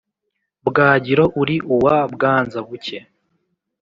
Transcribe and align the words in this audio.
Bwagiro 0.67 1.23
uri 1.41 1.55
uwa 1.73 1.95
Bwanza-buke, 2.13 2.97